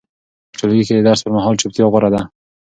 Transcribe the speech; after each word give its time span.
په 0.51 0.55
ټولګي 0.59 0.83
کې 0.87 0.93
د 0.95 0.99
درس 1.07 1.19
پر 1.23 1.31
مهال 1.35 1.55
چوپتیا 1.61 1.85
غوره 1.91 2.09
ده. 2.15 2.21